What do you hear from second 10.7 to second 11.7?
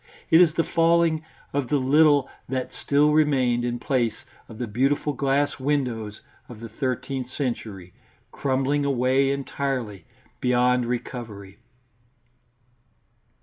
recovery.